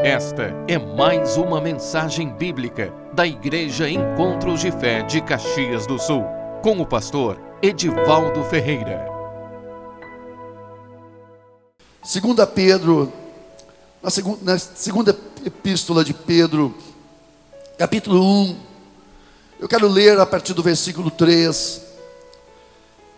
[0.00, 6.24] Esta é mais uma mensagem bíblica da Igreja Encontros de Fé de Caxias do Sul,
[6.62, 9.04] com o pastor Edivaldo Ferreira.
[12.04, 13.12] Segunda Pedro,
[14.00, 16.72] na segunda, na segunda epístola de Pedro,
[17.76, 18.56] capítulo 1,
[19.58, 21.82] eu quero ler a partir do versículo 3,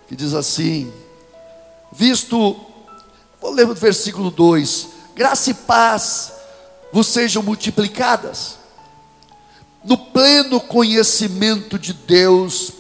[0.09, 0.91] que diz assim:
[1.93, 2.59] Visto,
[3.39, 6.40] vou ler o versículo 2: Graça e paz
[6.93, 8.59] vos sejam multiplicadas,
[9.85, 12.73] no pleno conhecimento de Deus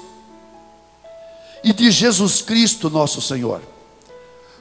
[1.62, 3.62] e de Jesus Cristo, nosso Senhor,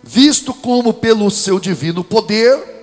[0.04, 2.78] visto como pelo seu divino poder,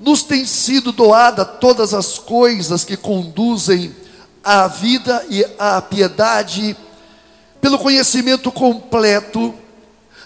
[0.00, 3.94] nos tem sido doada todas as coisas que conduzem
[4.42, 6.76] à vida e à piedade,
[7.60, 9.54] pelo conhecimento completo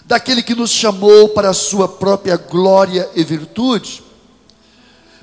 [0.05, 4.04] daquele que nos chamou para a sua própria glória e virtude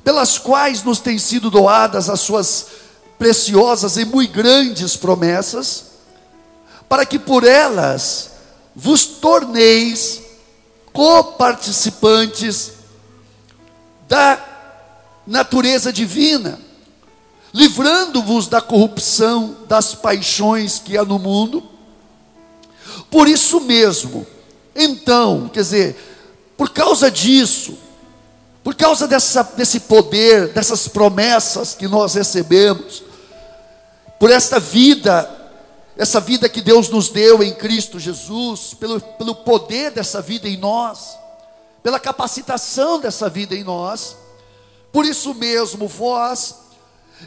[0.05, 2.67] pelas quais nos têm sido doadas as suas
[3.19, 5.85] preciosas e muito grandes promessas,
[6.89, 8.33] para que por elas
[8.75, 10.21] vos torneis
[10.93, 12.73] coparticipantes
[14.09, 14.45] da
[15.27, 16.59] natureza divina,
[17.55, 21.63] livrando-vos da corrupção das paixões que há no mundo.
[23.11, 24.27] Por isso mesmo,
[24.75, 25.97] então, quer dizer,
[26.57, 27.79] por causa disso,
[28.63, 33.03] por causa dessa, desse poder, dessas promessas que nós recebemos,
[34.21, 35.29] por esta vida,
[35.97, 40.57] essa vida que Deus nos deu em Cristo Jesus, pelo, pelo poder dessa vida em
[40.57, 41.19] nós,
[41.83, 44.17] pela capacitação dessa vida em nós,
[44.93, 46.57] por isso mesmo, vós,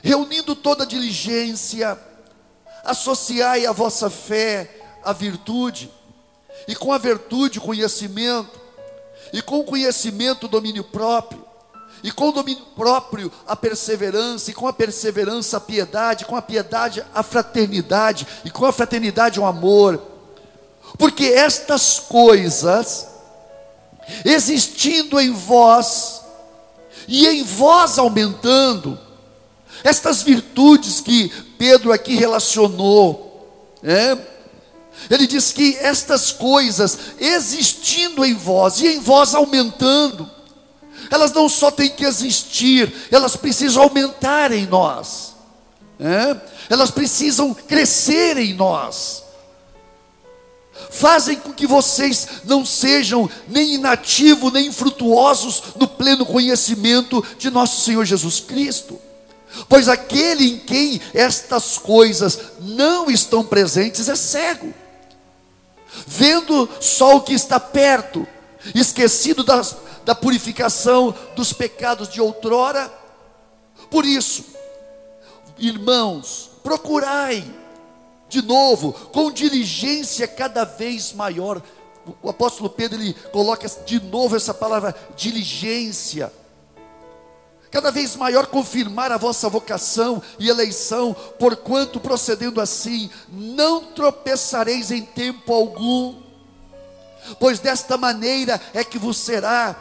[0.01, 1.99] reunindo toda a diligência,
[2.85, 4.69] associai a vossa fé
[5.03, 5.91] à virtude,
[6.67, 8.64] e com a virtude, conhecimento,
[9.35, 11.43] e com conhecimento, domínio próprio,
[12.01, 16.41] e com o domínio próprio, a perseverança, e com a perseverança, a piedade, com a
[16.41, 20.01] piedade, a fraternidade, e com a fraternidade, o amor,
[20.97, 23.07] porque estas coisas,
[24.23, 26.21] existindo em vós,
[27.05, 28.97] e em vós aumentando,
[29.83, 31.27] estas virtudes que
[31.57, 33.51] Pedro aqui relacionou,
[33.83, 34.15] é,
[35.09, 40.29] ele diz que estas coisas existindo em vós e em vós aumentando,
[41.11, 45.35] elas não só têm que existir, elas precisam aumentar em nós,
[45.99, 46.35] é?
[46.69, 49.23] elas precisam crescer em nós.
[50.89, 57.81] Fazem com que vocês não sejam nem inativos, nem infrutuosos no pleno conhecimento de nosso
[57.81, 58.99] Senhor Jesus Cristo.
[59.69, 64.73] Pois aquele em quem estas coisas não estão presentes é cego
[66.07, 68.27] vendo só o que está perto,
[68.73, 72.91] esquecido das, da purificação dos pecados de outrora.
[73.89, 74.45] Por isso,
[75.57, 77.43] irmãos, procurai
[78.27, 81.61] de novo, com diligência cada vez maior.
[82.21, 86.31] O apóstolo Pedro ele coloca de novo essa palavra diligência
[87.75, 95.01] cada vez maior confirmar a vossa vocação e eleição, porquanto procedendo assim, não tropeçareis em
[95.01, 96.15] tempo algum,
[97.37, 99.75] pois desta maneira é que vos será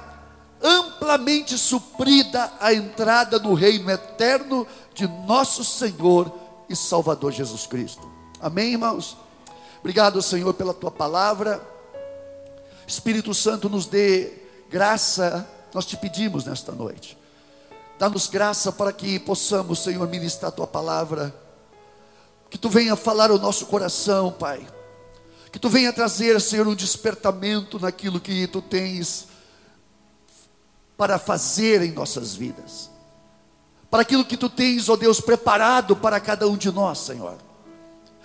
[0.61, 6.33] amplamente suprida a entrada no reino eterno de nosso Senhor
[6.69, 8.11] e Salvador Jesus Cristo.
[8.41, 9.17] Amém, irmãos?
[9.79, 11.65] Obrigado, Senhor, pela tua palavra.
[12.89, 14.33] Espírito Santo, nos dê
[14.69, 17.23] graça, nós te pedimos nesta noite
[17.99, 21.35] Dá-nos graça para que possamos, Senhor, ministrar a tua palavra.
[22.51, 24.67] Que tu venha falar o nosso coração, Pai.
[25.53, 29.29] Que tu venha trazer, Senhor, um despertamento naquilo que tu tens
[30.97, 32.91] para fazer em nossas vidas.
[33.91, 37.37] Para aquilo que tu tens, ó Deus, preparado para cada um de nós, Senhor.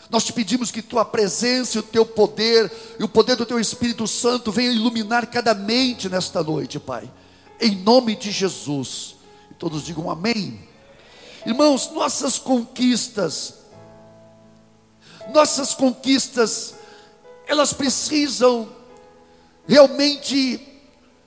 [0.10, 3.60] Nós te pedimos que tua presença e o teu poder e o poder do teu
[3.60, 7.10] Espírito Santo venham iluminar cada mente nesta noite, Pai.
[7.62, 9.19] Em nome de Jesus.
[9.60, 10.58] Todos digam amém.
[11.46, 13.56] Irmãos, nossas conquistas,
[15.34, 16.76] nossas conquistas,
[17.46, 18.70] elas precisam
[19.68, 20.66] realmente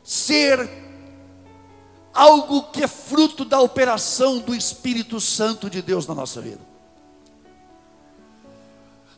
[0.02, 0.68] ser
[2.12, 6.60] algo que é fruto da operação do Espírito Santo de Deus na nossa vida.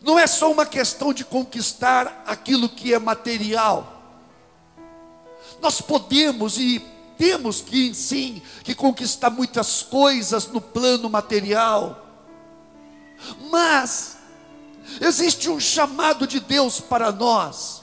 [0.03, 3.93] Não é só uma questão de conquistar aquilo que é material.
[5.63, 12.07] Nós podemos e temos que sim que conquistar muitas coisas no plano material.
[13.51, 14.17] Mas
[15.01, 17.83] existe um chamado de Deus para nós.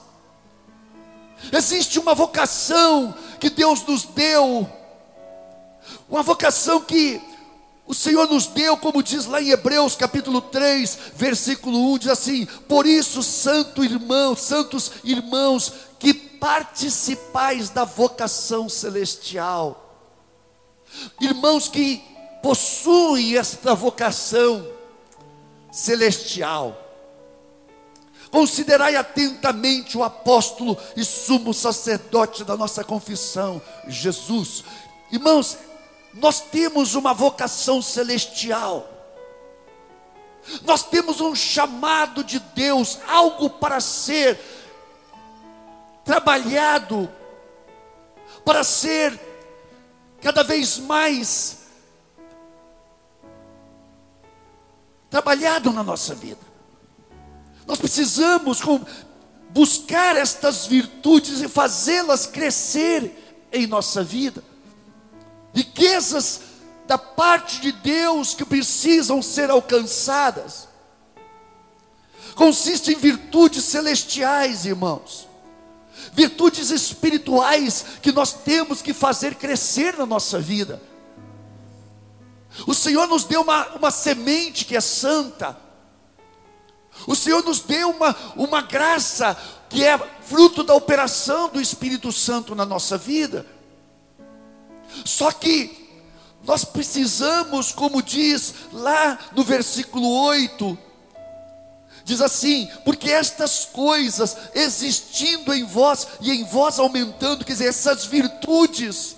[1.51, 4.69] Existe uma vocação que Deus nos deu
[6.07, 7.19] Uma vocação que
[7.87, 12.45] o Senhor nos deu, como diz lá em Hebreus capítulo 3, versículo 1, diz assim:
[12.45, 15.73] Por isso, santo irmão, santos irmãos,
[16.41, 19.95] participais da vocação celestial,
[21.21, 22.03] irmãos que
[22.41, 24.67] possuem esta vocação
[25.71, 26.81] celestial,
[28.31, 34.63] Considerai atentamente o apóstolo e sumo sacerdote da nossa confissão, Jesus.
[35.11, 35.57] Irmãos,
[36.13, 38.87] nós temos uma vocação celestial.
[40.63, 44.39] Nós temos um chamado de Deus, algo para ser
[46.03, 47.09] trabalhado,
[48.43, 49.19] para ser
[50.21, 51.57] cada vez mais
[55.09, 56.39] trabalhado na nossa vida.
[57.67, 58.61] Nós precisamos
[59.49, 64.43] buscar estas virtudes e fazê-las crescer em nossa vida.
[65.53, 66.41] Riquezas
[66.87, 70.67] da parte de Deus que precisam ser alcançadas.
[72.35, 75.27] Consiste em virtudes celestiais, irmãos.
[76.13, 80.81] Virtudes espirituais que nós temos que fazer crescer na nossa vida.
[82.67, 85.57] O Senhor nos deu uma, uma semente que é santa
[87.07, 89.37] o Senhor nos deu uma, uma graça
[89.69, 93.45] que é fruto da operação do Espírito Santo na nossa vida.
[95.05, 95.89] Só que
[96.43, 100.77] nós precisamos, como diz lá no versículo 8,
[102.03, 108.05] diz assim: porque estas coisas existindo em vós e em vós aumentando, quer dizer, essas
[108.05, 109.15] virtudes,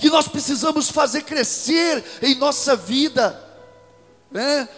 [0.00, 3.38] que nós precisamos fazer crescer em nossa vida,
[4.30, 4.68] né?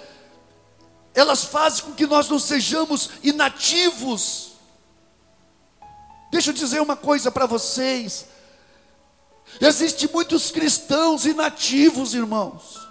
[1.14, 4.52] elas fazem com que nós não sejamos inativos.
[6.31, 8.26] Deixa eu dizer uma coisa para vocês.
[9.60, 12.83] Existem muitos cristãos inativos, irmãos.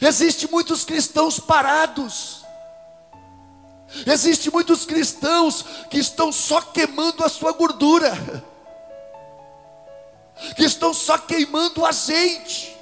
[0.00, 2.44] Existem muitos cristãos parados.
[4.06, 8.44] Existem muitos cristãos que estão só queimando a sua gordura,
[10.56, 12.80] que estão só queimando azeite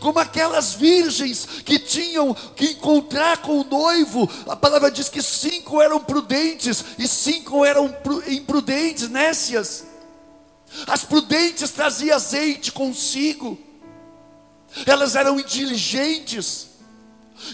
[0.00, 5.82] como aquelas virgens que tinham que encontrar com o noivo, a palavra diz que cinco
[5.82, 7.94] eram prudentes e cinco eram
[8.28, 9.84] imprudentes, nécias.
[10.86, 13.58] As prudentes traziam azeite consigo,
[14.84, 16.68] elas eram inteligentes,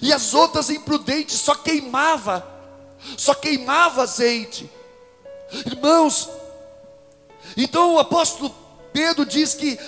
[0.00, 2.46] e as outras imprudentes só queimava,
[3.16, 4.70] só queimava azeite.
[5.66, 6.30] Irmãos,
[7.56, 8.54] então o apóstolo
[8.92, 9.78] Pedro diz que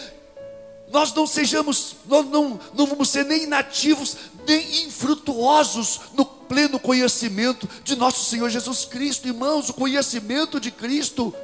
[0.90, 4.16] nós não sejamos, nós não, não vamos ser nem nativos,
[4.46, 9.69] nem infrutuosos no pleno conhecimento de nosso Senhor Jesus Cristo, irmãos.
[9.69, 11.34] O conhecimento de Cristo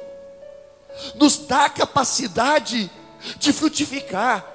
[1.15, 2.89] nos dá a capacidade
[3.37, 4.45] de frutificar.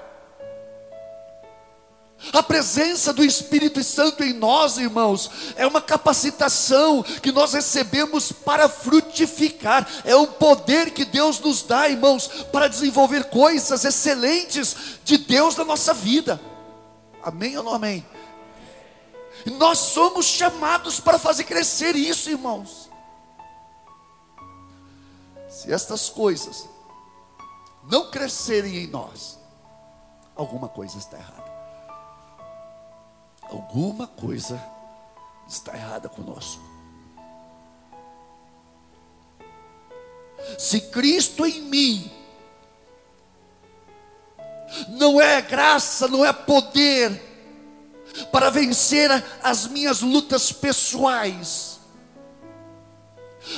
[2.32, 8.68] A presença do Espírito Santo em nós, irmãos, é uma capacitação que nós recebemos para
[8.68, 15.56] frutificar, é um poder que Deus nos dá, irmãos, para desenvolver coisas excelentes de Deus
[15.56, 16.40] na nossa vida.
[17.22, 18.04] Amém ou não amém?
[19.58, 22.90] Nós somos chamados para fazer crescer isso, irmãos.
[25.48, 26.68] Se estas coisas
[27.88, 29.38] não crescerem em nós,
[30.34, 31.55] alguma coisa está errada.
[33.50, 34.60] Alguma coisa
[35.48, 36.62] está errada conosco.
[40.58, 42.10] Se Cristo em mim
[44.88, 47.22] não é graça, não é poder
[48.32, 49.10] para vencer
[49.42, 51.78] as minhas lutas pessoais,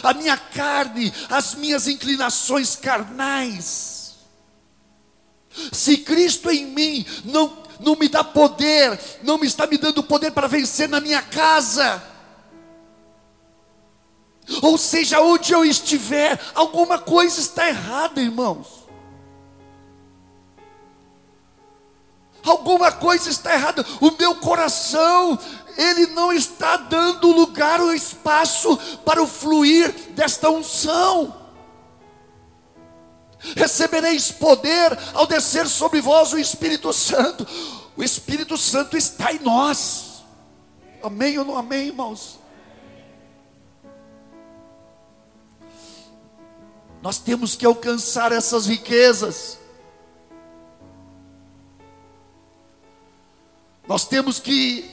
[0.02, 4.16] a minha carne, as minhas inclinações carnais.
[5.73, 10.30] Se Cristo em mim não não me dá poder, não me está me dando poder
[10.32, 12.02] para vencer na minha casa.
[14.62, 18.66] Ou seja, onde eu estiver, alguma coisa está errada, irmãos.
[22.44, 23.85] Alguma coisa está errada.
[24.00, 25.38] O meu coração,
[25.76, 31.38] ele não está dando lugar ou espaço para o fluir desta unção.
[33.57, 37.47] Recebereis poder ao descer sobre vós o Espírito Santo.
[37.97, 40.25] O Espírito Santo está em nós.
[41.02, 42.38] Amém ou não amém, irmãos?
[47.00, 49.59] Nós temos que alcançar essas riquezas.
[53.87, 54.90] Nós temos que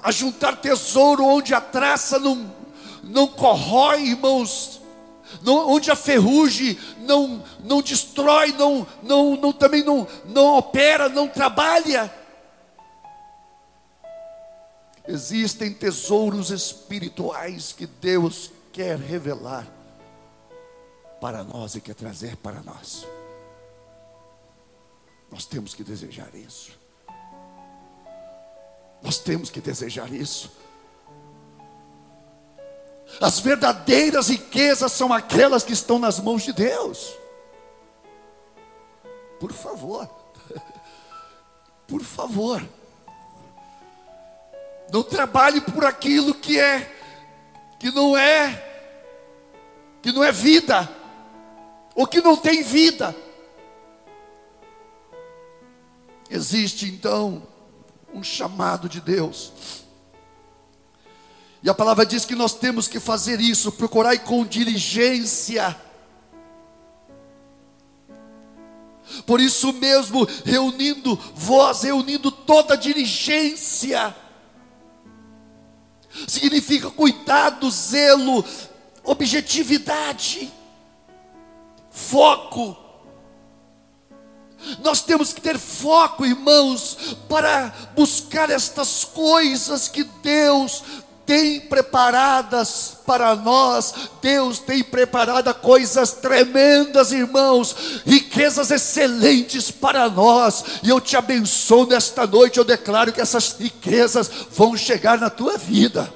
[0.00, 2.54] ajuntar tesouro onde a traça não,
[3.02, 4.77] não corrói, irmãos
[5.42, 11.28] não, onde a ferrugem não, não destrói, não, não, não, também não, não opera, não
[11.28, 12.12] trabalha.
[15.06, 19.66] Existem tesouros espirituais que Deus quer revelar
[21.20, 23.06] para nós e quer trazer para nós.
[25.30, 26.72] Nós temos que desejar isso.
[29.02, 30.50] Nós temos que desejar isso.
[33.20, 37.14] As verdadeiras riquezas são aquelas que estão nas mãos de Deus.
[39.40, 40.08] Por favor.
[41.86, 42.62] Por favor.
[44.92, 46.94] Não trabalhe por aquilo que é
[47.78, 48.64] que não é
[50.00, 50.88] que não é vida
[51.94, 53.14] ou que não tem vida.
[56.30, 57.46] Existe então
[58.12, 59.52] um chamado de Deus.
[61.62, 65.76] E a palavra diz que nós temos que fazer isso, procurar com diligência.
[69.26, 74.14] Por isso mesmo, reunindo voz, reunindo toda a diligência,
[76.26, 78.44] significa cuidado, zelo,
[79.02, 80.52] objetividade,
[81.90, 82.76] foco.
[84.82, 90.82] Nós temos que ter foco, irmãos, para buscar estas coisas que Deus
[91.28, 100.88] tem preparadas para nós, Deus tem preparado coisas tremendas, irmãos, riquezas excelentes para nós, e
[100.88, 102.56] eu te abençoo nesta noite.
[102.56, 106.10] Eu declaro que essas riquezas vão chegar na tua vida,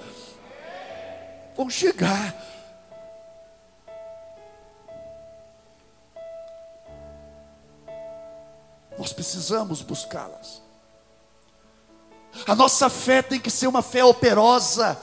[1.55, 2.35] vão chegar.
[8.97, 10.63] Nós precisamos buscá-las.
[12.47, 14.99] A nossa fé tem que ser uma fé operosa.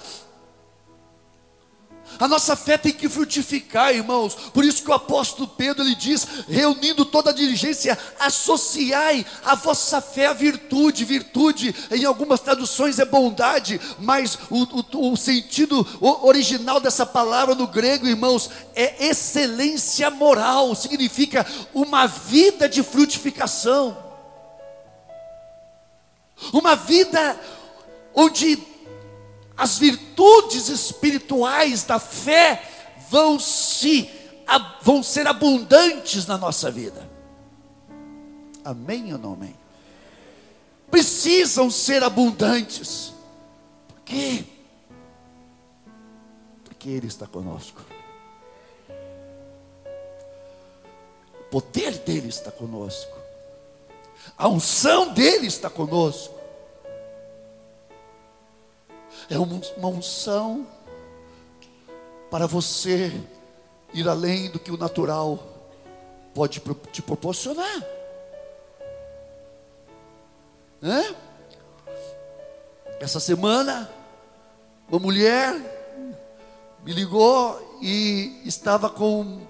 [2.17, 4.33] A nossa fé tem que frutificar, irmãos.
[4.53, 10.01] Por isso que o apóstolo Pedro ele diz, reunindo toda a diligência, associai a vossa
[10.01, 11.05] fé à virtude.
[11.05, 17.67] Virtude, em algumas traduções é bondade, mas o, o, o sentido original dessa palavra no
[17.67, 20.73] grego, irmãos, é excelência moral.
[20.75, 24.08] Significa uma vida de frutificação.
[26.53, 27.39] Uma vida
[28.13, 28.63] onde
[29.57, 32.63] as virtudes espirituais da fé
[33.09, 34.09] vão se
[34.81, 37.07] vão ser abundantes na nossa vida.
[38.63, 39.55] Amém ou não amém?
[40.89, 43.13] Precisam ser abundantes.
[43.87, 44.43] Por quê?
[46.63, 47.85] Porque Ele está conosco.
[51.39, 53.18] O poder dele está conosco.
[54.37, 56.39] A unção dele está conosco.
[59.29, 60.65] É uma unção
[62.31, 63.11] para você
[63.93, 65.39] ir além do que o natural
[66.33, 66.61] pode
[66.91, 67.83] te proporcionar.
[70.81, 71.15] Né?
[72.99, 73.89] Essa semana,
[74.87, 75.53] uma mulher
[76.83, 79.41] me ligou e estava com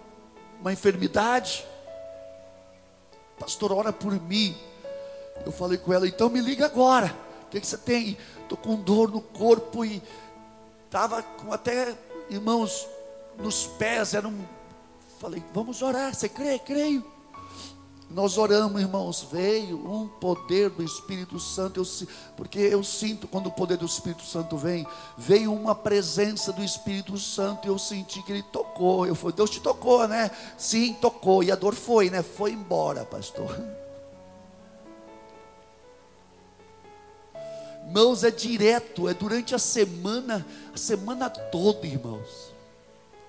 [0.60, 1.66] uma enfermidade.
[3.40, 4.56] Pastor, ora por mim.
[5.46, 7.16] Eu falei com ela, então me liga agora.
[7.44, 8.18] O que, que você tem?
[8.42, 10.02] Estou com dor no corpo e
[10.86, 11.96] estava com até,
[12.30, 12.88] irmãos,
[13.38, 14.14] nos pés.
[14.14, 14.46] Era um...
[15.20, 16.14] Falei, vamos orar.
[16.14, 16.60] Você crê?
[16.60, 17.19] Creio.
[18.10, 21.86] Nós oramos, irmãos, veio um poder do Espírito Santo, eu,
[22.36, 27.16] porque eu sinto quando o poder do Espírito Santo vem, veio uma presença do Espírito
[27.20, 29.06] Santo, e eu senti que ele tocou.
[29.06, 30.32] Eu falei, Deus te tocou, né?
[30.58, 32.24] Sim, tocou, e a dor foi, né?
[32.24, 33.56] Foi embora, pastor.
[37.86, 42.54] Irmãos, é direto, é durante a semana, a semana toda, irmãos.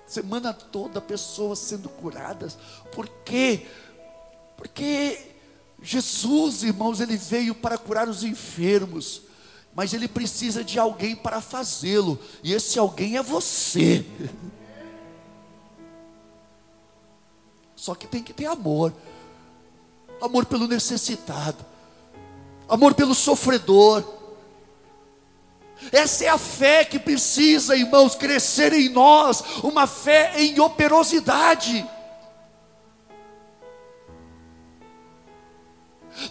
[0.05, 2.57] Semana toda, pessoas sendo curadas.
[2.91, 3.65] Por quê?
[4.61, 5.17] Porque
[5.81, 9.23] Jesus, irmãos, ele veio para curar os enfermos,
[9.73, 14.05] mas ele precisa de alguém para fazê-lo, e esse alguém é você.
[17.75, 18.93] Só que tem que ter amor
[20.21, 21.65] amor pelo necessitado,
[22.69, 24.03] amor pelo sofredor
[25.91, 31.89] essa é a fé que precisa, irmãos, crescer em nós, uma fé em operosidade.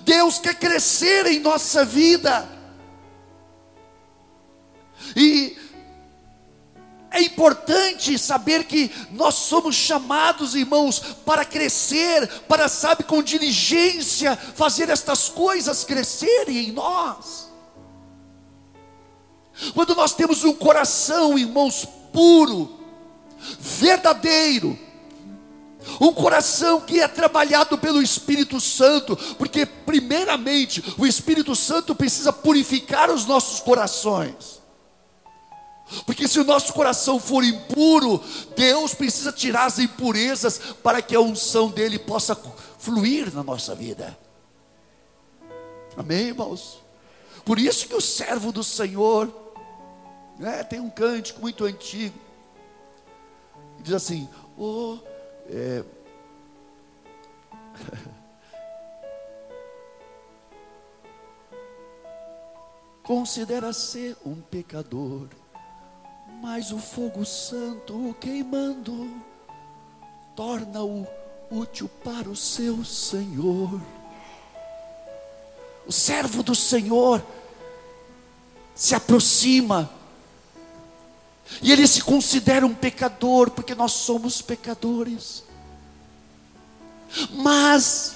[0.02, 2.48] Deus quer crescer em nossa vida.
[5.16, 5.56] E
[7.10, 14.88] é importante saber que nós somos chamados, irmãos, para crescer, para, sabe, com diligência, fazer
[14.88, 17.50] estas coisas crescerem em nós.
[19.74, 22.78] Quando nós temos um coração, irmãos, puro,
[23.58, 24.78] verdadeiro,
[26.00, 33.10] Um coração que é trabalhado pelo Espírito Santo, porque, primeiramente, o Espírito Santo precisa purificar
[33.10, 34.60] os nossos corações.
[36.06, 38.22] Porque se o nosso coração for impuro,
[38.56, 42.38] Deus precisa tirar as impurezas para que a unção dele possa
[42.78, 44.16] fluir na nossa vida.
[45.96, 46.80] Amém, irmãos?
[47.44, 49.34] Por isso que o servo do Senhor,
[50.38, 52.16] né, tem um cântico muito antigo,
[53.80, 54.98] diz assim: oh,
[55.50, 55.84] é...
[63.02, 65.26] Considera ser um pecador,
[66.40, 69.10] mas o fogo santo o queimando
[70.36, 71.04] torna-o
[71.50, 73.80] útil para o seu Senhor.
[75.86, 77.20] O servo do Senhor
[78.74, 79.90] se aproxima
[81.62, 85.44] e ele se considera um pecador, porque nós somos pecadores.
[87.32, 88.14] Mas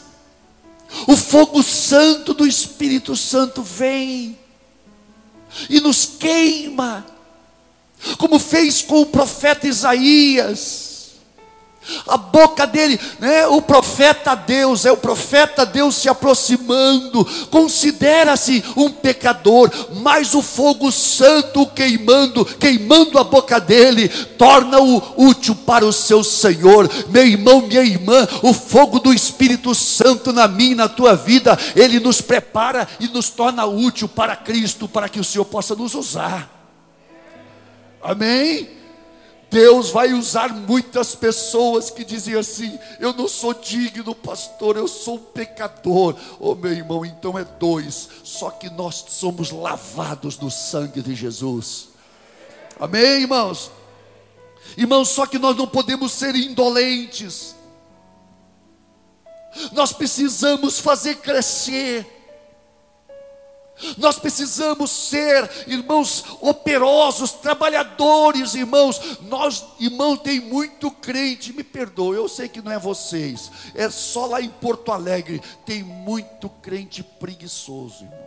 [1.07, 4.39] o fogo santo do Espírito Santo vem
[5.69, 7.05] e nos queima,
[8.19, 10.94] como fez com o profeta Isaías.
[12.07, 13.47] A boca dele, né?
[13.47, 19.71] O profeta Deus, é o profeta Deus se aproximando, considera-se um pecador,
[20.03, 26.91] mas o fogo santo queimando, queimando a boca dele, torna-o útil para o seu Senhor.
[27.09, 32.01] Meu irmão, minha irmã, o fogo do Espírito Santo na minha na tua vida, ele
[32.01, 36.51] nos prepara e nos torna útil para Cristo, para que o Senhor possa nos usar.
[38.03, 38.69] Amém?
[39.55, 45.15] Deus vai usar muitas pessoas que dizem assim: Eu não sou digno, pastor, eu sou
[45.15, 46.17] um pecador.
[46.41, 51.91] Oh, meu irmão, então é dois, só que nós somos lavados no sangue de Jesus.
[52.81, 53.71] Amém, irmãos?
[54.77, 57.55] Irmãos, só que nós não podemos ser indolentes,
[59.71, 62.14] nós precisamos fazer crescer
[63.99, 69.19] nós precisamos ser, irmãos, operosos, trabalhadores, irmãos.
[69.23, 74.27] Nós, irmão, tem muito crente, me perdoe, eu sei que não é vocês, é só
[74.27, 78.25] lá em Porto Alegre, tem muito crente preguiçoso, irmãos.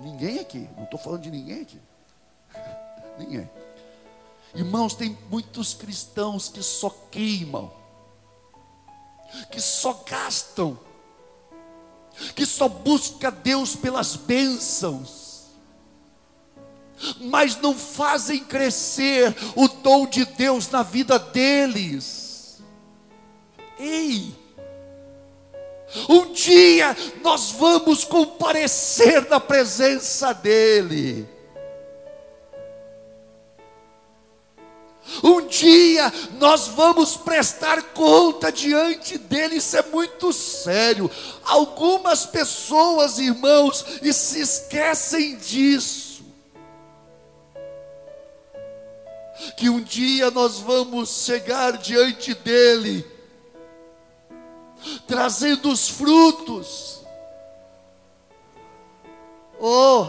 [0.00, 1.80] Ninguém aqui, não estou falando de ninguém aqui.
[3.18, 3.48] Ninguém.
[4.54, 7.72] Irmãos, tem muitos cristãos que só queimam,
[9.50, 10.78] que só gastam
[12.34, 15.46] que só busca Deus pelas bênçãos,
[17.20, 22.62] mas não fazem crescer o dom de Deus na vida deles.
[23.78, 24.42] Ei!
[26.08, 31.28] Um dia nós vamos comparecer na presença dEle.
[35.22, 41.08] Um dia nós vamos prestar conta diante dele, isso é muito sério.
[41.44, 46.24] Algumas pessoas, irmãos, e se esquecem disso.
[49.56, 53.06] Que um dia nós vamos chegar diante dele,
[55.06, 57.00] trazendo os frutos.
[59.60, 60.08] Oh,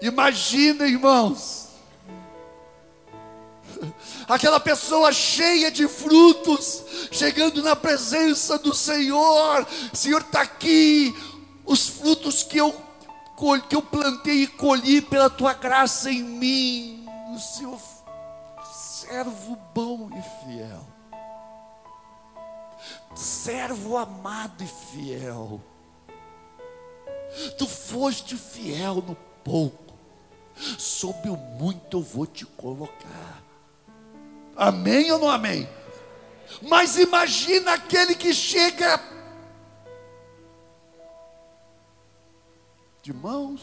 [0.00, 1.65] imagina, irmãos
[4.28, 9.66] aquela pessoa cheia de frutos, chegando na presença do Senhor.
[9.92, 11.14] Senhor está aqui,
[11.64, 12.74] os frutos que eu,
[13.68, 17.78] que eu plantei e colhi pela tua graça em mim, o Senhor,
[18.72, 20.86] servo bom e fiel,
[23.14, 25.60] servo amado e fiel.
[27.58, 29.94] Tu foste fiel no pouco,
[30.78, 33.45] sob o muito eu vou te colocar.
[34.56, 35.68] Amém ou não amém?
[36.62, 39.00] Mas imagina aquele que chega
[43.02, 43.62] de mãos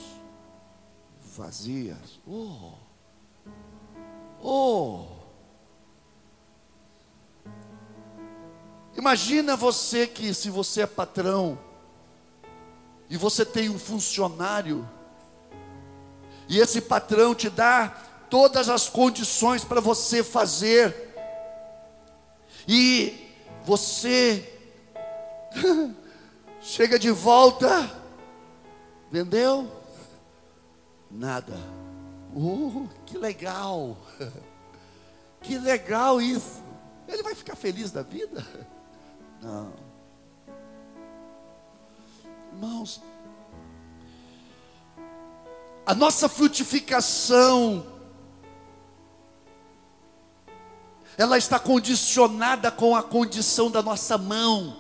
[1.36, 2.20] vazias.
[2.28, 2.74] Oh,
[4.42, 5.06] oh.
[8.96, 11.58] Imagina você que, se você é patrão,
[13.10, 14.88] e você tem um funcionário,
[16.48, 21.14] e esse patrão te dá todas as condições para você fazer,
[22.68, 23.30] e
[23.64, 24.44] você
[26.60, 27.96] chega de volta,
[29.12, 29.72] vendeu?
[31.12, 31.54] Nada.
[32.36, 33.96] Uh, que legal!
[35.44, 36.64] Que legal isso!
[37.06, 38.48] Ele vai ficar feliz da vida?
[39.44, 39.74] Não.
[42.54, 43.02] Irmãos,
[45.86, 47.93] a nossa frutificação
[51.18, 54.78] ela está condicionada com a condição da nossa mão.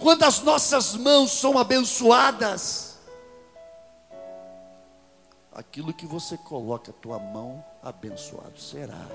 [0.00, 2.98] Quando as nossas mãos são abençoadas,
[5.52, 9.06] aquilo que você coloca a tua mão, abençoado será.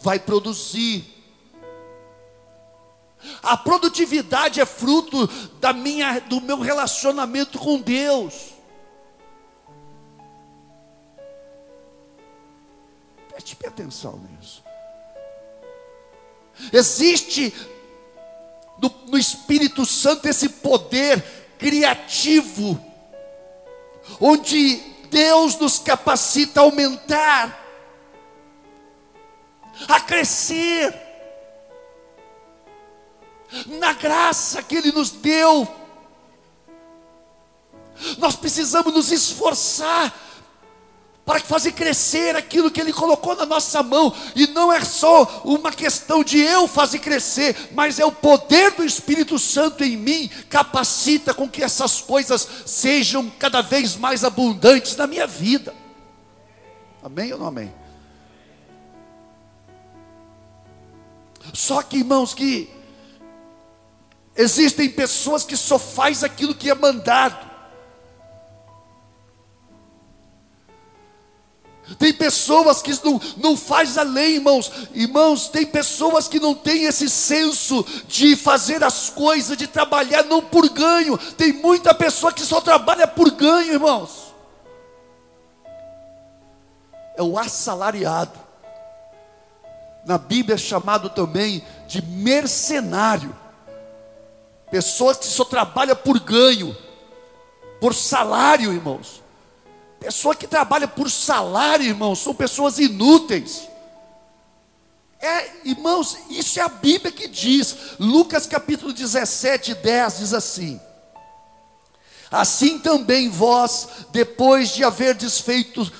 [0.00, 1.15] Vai produzir.
[3.42, 5.26] A produtividade é fruto
[5.60, 8.54] da minha, do meu relacionamento com Deus.
[13.28, 14.64] Preste atenção nisso.
[16.72, 17.52] Existe
[18.78, 21.22] no, no Espírito Santo esse poder
[21.58, 22.82] criativo,
[24.20, 24.76] onde
[25.10, 27.64] Deus nos capacita a aumentar,
[29.88, 31.05] a crescer,
[33.66, 35.66] na graça que Ele nos deu.
[38.18, 40.14] Nós precisamos nos esforçar
[41.24, 45.72] para fazer crescer aquilo que Ele colocou na nossa mão, e não é só uma
[45.72, 51.34] questão de eu fazer crescer, mas é o poder do Espírito Santo em mim, capacita
[51.34, 55.74] com que essas coisas sejam cada vez mais abundantes na minha vida.
[57.02, 57.74] Amém ou não amém?
[61.52, 62.70] Só que, irmãos, que
[64.36, 67.46] existem pessoas que só faz aquilo que é mandado.
[71.98, 74.72] Tem pessoas que não, não faz a lei, irmãos.
[74.92, 80.42] Irmãos, tem pessoas que não têm esse senso de fazer as coisas, de trabalhar não
[80.42, 81.16] por ganho.
[81.16, 84.34] Tem muita pessoa que só trabalha por ganho, irmãos.
[87.16, 88.38] É o assalariado.
[90.04, 93.34] Na Bíblia é chamado também de mercenário.
[94.70, 96.76] Pessoas que só trabalham por ganho,
[97.80, 99.22] por salário, irmãos.
[100.00, 103.68] Pessoa que trabalha por salário, irmãos, são pessoas inúteis.
[105.20, 107.76] É, irmãos, isso é a Bíblia que diz.
[107.98, 110.80] Lucas capítulo 17, 10 diz assim:
[112.30, 115.90] Assim também vós, depois de haver desfeito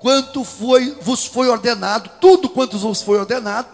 [0.00, 3.68] quanto foi, vos foi ordenado, tudo quanto vos foi ordenado,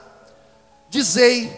[0.88, 1.52] dizei: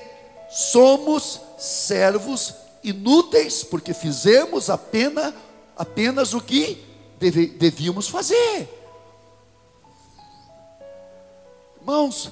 [0.50, 5.34] somos servos inúteis, porque fizemos apenas,
[5.76, 6.84] apenas o que
[7.18, 8.68] deve, devíamos fazer.
[11.80, 12.30] Irmãos,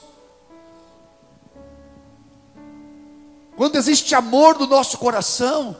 [3.56, 5.76] quando existe amor no nosso coração,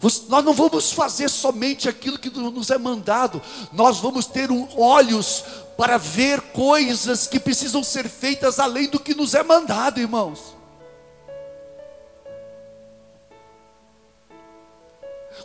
[0.00, 5.44] nós não vamos fazer somente aquilo que nos é mandado, nós vamos ter olhos
[5.76, 10.56] para ver coisas que precisam ser feitas além do que nos é mandado, irmãos.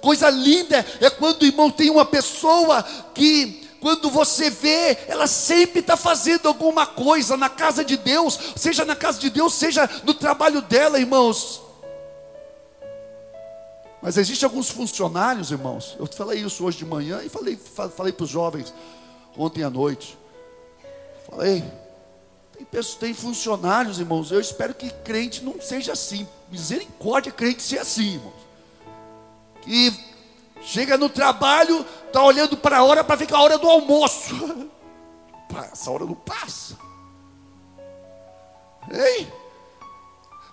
[0.02, 2.84] Coisa linda é quando, irmão, tem uma pessoa
[3.16, 8.86] que quando você vê, ela sempre está fazendo alguma coisa na casa de Deus, seja
[8.86, 11.62] na casa de Deus, seja no trabalho dela, irmãos.
[14.04, 15.96] Mas existem alguns funcionários, irmãos.
[15.98, 18.72] Eu falei isso hoje de manhã e falei, falei para os jovens
[19.36, 20.16] ontem à noite.
[21.28, 21.63] Falei,
[22.70, 24.32] tem, tem funcionários, irmãos.
[24.32, 26.28] Eu espero que crente não seja assim.
[26.52, 28.44] Misericórdia, crente ser assim, irmãos
[29.63, 29.94] que
[30.62, 34.70] chega no trabalho, está olhando para a hora para ver que a hora do almoço.
[35.72, 36.78] Essa hora não passa.
[38.92, 39.32] Ei?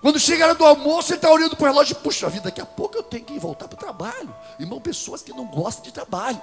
[0.01, 2.61] Quando chega a hora do almoço, ele está olhando para o relógio, puxa vida, daqui
[2.61, 4.35] a pouco eu tenho que voltar para o trabalho.
[4.59, 6.41] Irmão, pessoas que não gostam de trabalho.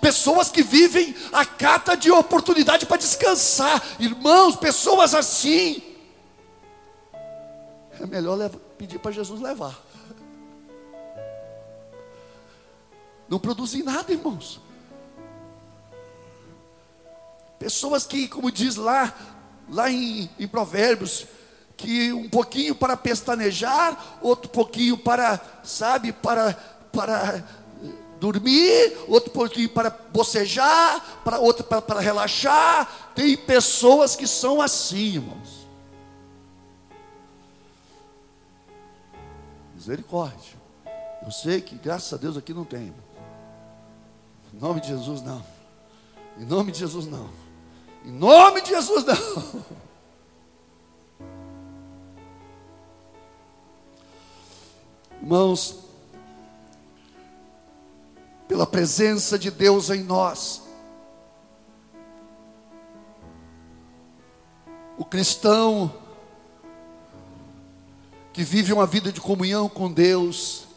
[0.00, 3.82] Pessoas que vivem a cata de oportunidade para descansar.
[3.98, 5.82] Irmãos, pessoas assim.
[8.00, 9.76] É melhor levar, pedir para Jesus levar.
[13.28, 14.60] Não produzem nada, irmãos.
[17.58, 19.12] Pessoas que, como diz lá,
[19.68, 21.26] lá em, em Provérbios,
[21.76, 26.54] que um pouquinho para pestanejar, outro pouquinho para, sabe, para,
[26.92, 27.44] para
[28.18, 33.12] dormir, outro pouquinho para bocejar, para outro para, para relaxar.
[33.14, 35.66] Tem pessoas que são assim, irmãos.
[39.74, 40.56] Misericórdia.
[41.24, 42.94] Eu sei que graças a Deus aqui não tem.
[44.54, 45.44] Em nome de Jesus, não.
[46.38, 47.45] Em nome de Jesus, não.
[48.06, 49.64] Em nome de Jesus, não.
[55.20, 55.80] Irmãos,
[58.46, 60.62] pela presença de Deus em nós,
[64.96, 65.92] o cristão,
[68.32, 70.68] que vive uma vida de comunhão com Deus,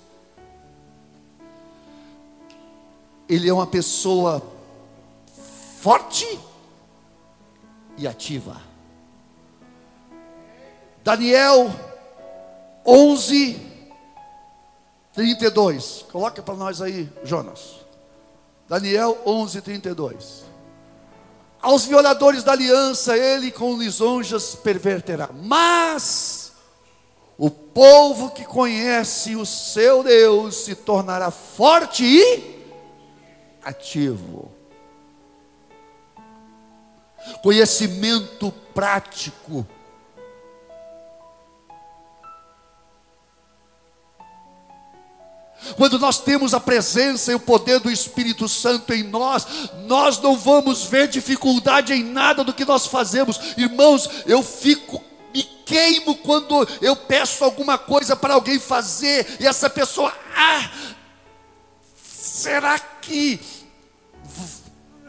[3.27, 4.41] ele é uma pessoa
[5.79, 6.48] forte
[7.99, 8.59] e ativa.
[11.03, 11.69] Daniel
[12.85, 13.59] 11,
[15.13, 16.05] 32.
[16.11, 17.75] Coloca para nós aí, Jonas.
[18.67, 20.45] Daniel 11, 32.
[21.61, 25.29] Aos violadores da aliança, ele com lisonjas perverterá.
[25.33, 26.53] Mas
[27.37, 32.65] o povo que conhece o seu Deus se tornará forte e
[33.61, 34.58] ativo.
[37.41, 39.67] Conhecimento prático
[45.75, 49.45] Quando nós temos a presença e o poder do Espírito Santo em nós,
[49.85, 53.39] nós não vamos ver dificuldade em nada do que nós fazemos.
[53.57, 55.03] Irmãos, eu fico
[55.33, 60.69] me queimo quando eu peço alguma coisa para alguém fazer e essa pessoa, ah,
[62.03, 63.39] será que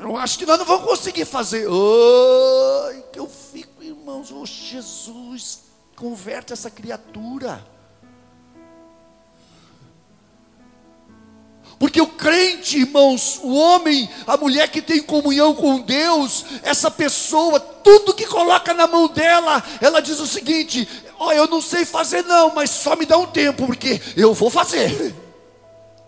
[0.01, 1.67] eu acho que nós não vamos conseguir fazer.
[1.69, 5.61] Ai, que eu fico, irmãos, oh Jesus,
[5.95, 7.65] converte essa criatura.
[11.79, 17.59] Porque o crente, irmãos, o homem, a mulher que tem comunhão com Deus, essa pessoa,
[17.59, 20.87] tudo que coloca na mão dela, ela diz o seguinte:
[21.19, 24.35] Ó, oh, eu não sei fazer não, mas só me dá um tempo, porque eu
[24.35, 25.15] vou fazer.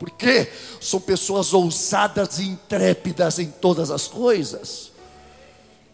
[0.03, 4.91] Porque são pessoas ousadas e intrépidas em todas as coisas.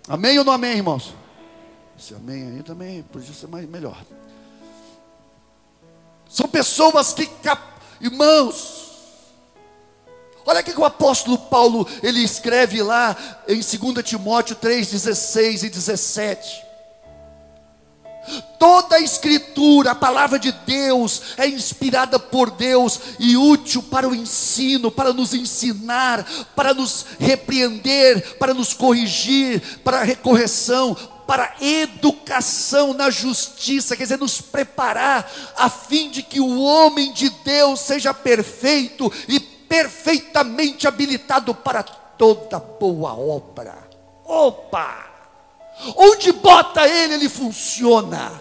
[0.08, 1.12] Amém ou não amém, irmãos?
[1.98, 4.02] Esse amém aí também podia ser mais melhor.
[6.26, 7.28] São pessoas que,
[8.00, 8.78] irmãos,
[10.46, 13.14] Olha o que o apóstolo Paulo ele escreve lá
[13.46, 16.64] em 2 Timóteo 3, 16 e 17.
[18.58, 24.14] Toda a escritura, a palavra de Deus, é inspirada por Deus e útil para o
[24.14, 31.64] ensino, para nos ensinar, para nos repreender, para nos corrigir, para a recorreção, para a
[31.64, 37.80] educação na justiça, quer dizer, nos preparar a fim de que o homem de Deus
[37.80, 43.76] seja perfeito e perfeitamente habilitado para toda boa obra.
[44.24, 45.07] Opa!
[45.96, 48.32] Onde bota ele, ele funciona.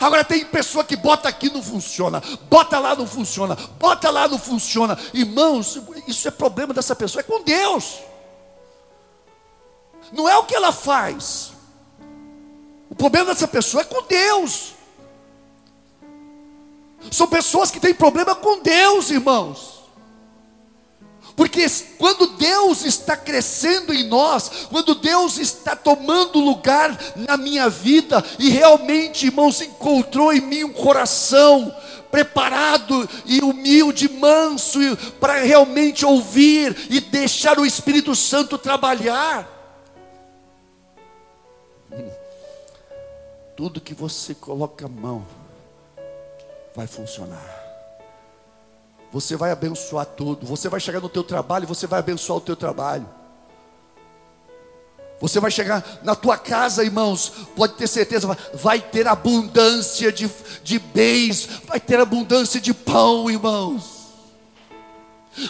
[0.00, 4.38] Agora tem pessoa que bota aqui não funciona, bota lá não funciona, bota lá não
[4.38, 4.98] funciona.
[5.14, 7.98] Irmãos, isso é problema dessa pessoa, é com Deus.
[10.12, 11.52] Não é o que ela faz.
[12.90, 14.74] O problema dessa pessoa é com Deus.
[17.10, 19.77] São pessoas que têm problema com Deus, irmãos.
[21.98, 28.48] Quando Deus está crescendo em nós, quando Deus está tomando lugar na minha vida, e
[28.50, 31.74] realmente, irmãos, encontrou em mim um coração
[32.10, 34.78] preparado e humilde, manso,
[35.20, 39.48] para realmente ouvir e deixar o Espírito Santo trabalhar.
[43.56, 45.26] Tudo que você coloca a mão,
[46.74, 47.67] vai funcionar.
[49.12, 50.46] Você vai abençoar tudo.
[50.46, 53.06] Você vai chegar no teu trabalho, você vai abençoar o teu trabalho.
[55.20, 60.30] Você vai chegar na tua casa, irmãos, pode ter certeza, vai ter abundância de,
[60.62, 63.98] de bens, vai ter abundância de pão, irmãos.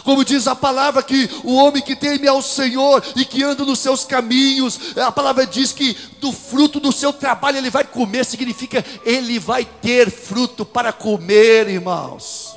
[0.03, 3.79] Como diz a palavra que o homem que teme ao Senhor e que anda nos
[3.79, 8.83] seus caminhos, a palavra diz que do fruto do seu trabalho ele vai comer, significa
[9.03, 12.48] ele vai ter fruto para comer, irmãos.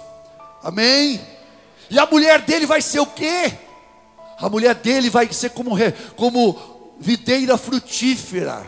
[0.63, 1.21] Amém?
[1.91, 3.53] E a mulher dele vai ser o quê?
[4.39, 5.73] A mulher dele vai ser como,
[6.17, 8.65] como videira frutífera.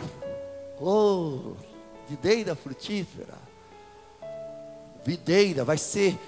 [0.79, 1.53] Oh,
[2.07, 3.35] videira frutífera.
[5.05, 6.19] Videira vai ser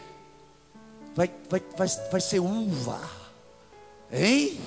[1.17, 3.01] vai, vai, vai, vai ser uva,
[4.11, 4.61] hein?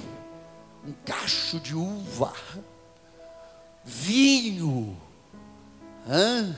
[0.85, 2.35] Um cacho de uva,
[3.85, 4.97] vinho,
[6.09, 6.57] hã?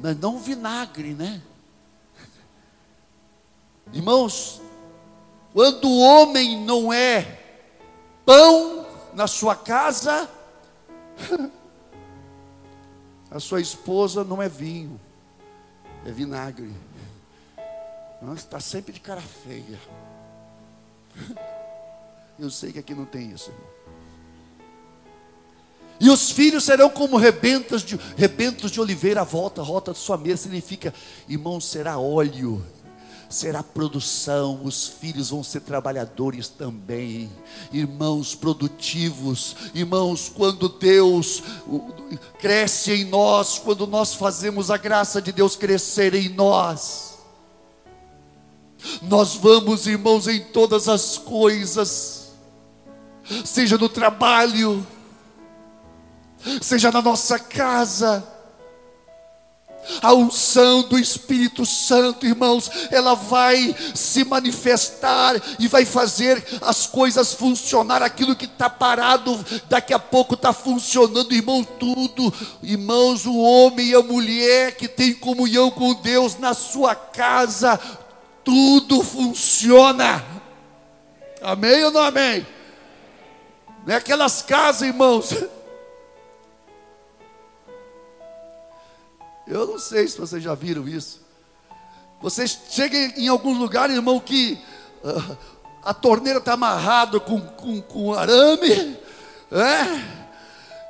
[0.00, 1.40] mas não vinagre, né?
[3.92, 4.60] Irmãos,
[5.52, 7.38] quando o homem não é
[8.24, 10.28] pão na sua casa,
[13.30, 15.00] a sua esposa não é vinho,
[16.04, 16.72] é vinagre.
[18.34, 19.80] Está sempre de cara feia.
[22.38, 23.78] Eu sei que aqui não tem isso, irmão.
[26.00, 29.98] E os filhos serão como rebentos de, rebentos de oliveira à volta, a volta de
[29.98, 30.94] sua mesa, significa,
[31.28, 32.64] irmão, será óleo,
[33.28, 37.30] será produção, os filhos vão ser trabalhadores também,
[37.70, 41.42] irmãos produtivos, irmãos, quando Deus
[42.38, 47.18] cresce em nós, quando nós fazemos a graça de Deus crescer em nós,
[49.02, 52.32] nós vamos, irmãos, em todas as coisas,
[53.44, 54.86] seja no trabalho,
[56.62, 58.26] seja na nossa casa,
[60.02, 67.32] a unção do Espírito Santo, irmãos, ela vai se manifestar e vai fazer as coisas
[67.32, 68.02] funcionar.
[68.02, 71.64] Aquilo que está parado, daqui a pouco está funcionando, irmão.
[71.64, 77.78] Tudo, irmãos, o homem e a mulher que tem comunhão com Deus na sua casa,
[78.44, 80.24] tudo funciona.
[81.42, 82.46] Amém ou não amém?
[83.86, 85.32] Não é aquelas casas, irmãos
[89.48, 91.20] Eu não sei se vocês já viram isso.
[92.20, 94.60] Vocês chegam em alguns lugares, irmão, que
[95.02, 95.36] uh,
[95.82, 98.98] a torneira está amarrada com, com, com arame,
[99.50, 100.18] é?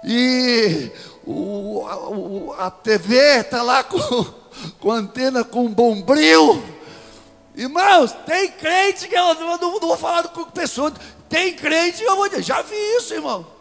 [0.03, 0.91] e
[1.25, 3.99] o, a, TV está lá com,
[4.81, 6.61] com antena com bombril.
[7.55, 10.93] Irmãos, tem crente que eu não, não, não vou falar com pessoa,
[11.29, 13.58] tem crente eu vou dizer, já vi isso, irmão.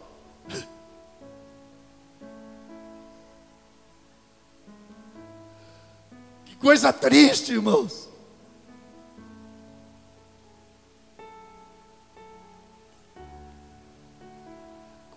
[6.59, 8.09] Coisa triste, irmãos.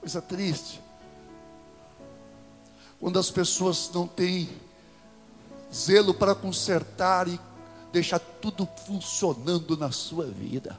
[0.01, 0.81] Coisa triste.
[2.99, 4.51] Quando as pessoas não têm
[5.73, 7.41] zelo para consertar e
[7.91, 10.79] deixar tudo funcionando na sua vida.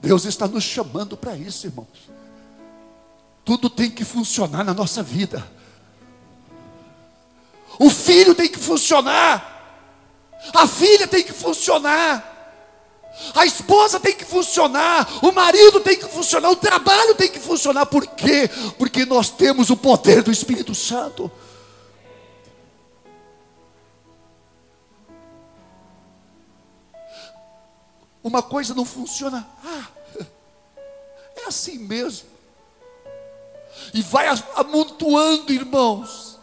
[0.00, 2.13] Deus está nos chamando para isso, irmãos.
[3.44, 5.46] Tudo tem que funcionar na nossa vida.
[7.78, 9.52] O filho tem que funcionar.
[10.54, 12.32] A filha tem que funcionar.
[13.34, 17.86] A esposa tem que funcionar, o marido tem que funcionar, o trabalho tem que funcionar.
[17.86, 18.50] Por quê?
[18.76, 21.30] Porque nós temos o poder do Espírito Santo.
[28.20, 29.86] Uma coisa não funciona, ah,
[31.36, 32.33] é assim mesmo
[33.92, 36.34] e vai amontoando, irmãos.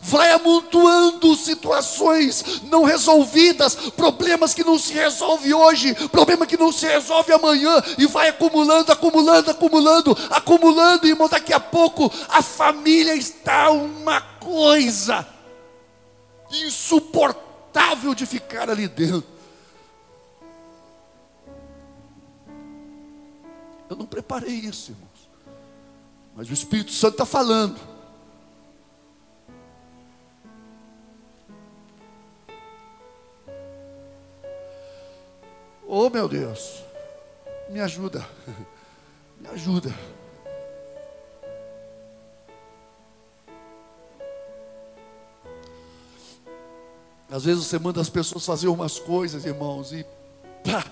[0.00, 6.86] Vai amontoando situações não resolvidas, problemas que não se resolve hoje, problema que não se
[6.86, 11.28] resolve amanhã, e vai acumulando, acumulando, acumulando, acumulando, irmão.
[11.28, 15.26] Daqui a pouco a família está uma coisa
[16.50, 19.34] insuportável de ficar ali dentro.
[23.88, 25.03] Eu não preparei isso, irmão.
[26.34, 27.78] Mas o Espírito Santo está falando.
[35.86, 36.82] Oh meu Deus,
[37.70, 38.26] me ajuda,
[39.40, 39.94] me ajuda.
[47.30, 50.04] Às vezes você manda as pessoas fazer umas coisas, irmãos, e
[50.64, 50.84] pá,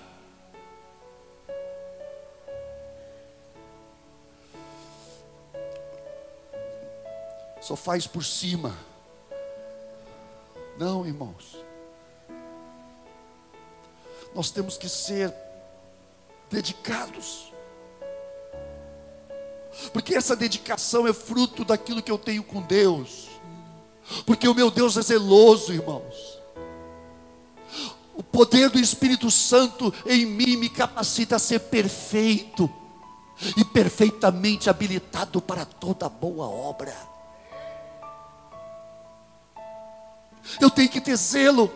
[7.63, 8.75] só faz por cima.
[10.77, 11.55] Não, irmãos.
[14.35, 15.33] Nós temos que ser
[16.51, 17.53] dedicados.
[19.93, 23.29] Porque essa dedicação é fruto daquilo que eu tenho com Deus.
[24.25, 26.37] Porque o meu Deus é zeloso, irmãos.
[28.13, 32.69] O poder do Espírito Santo em mim me capacita a ser perfeito
[33.55, 37.12] e perfeitamente habilitado para toda boa obra.
[40.59, 41.71] Eu tenho que ter zelo.